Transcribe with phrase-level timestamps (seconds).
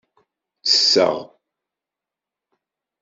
[0.61, 1.15] Ttesseɣ.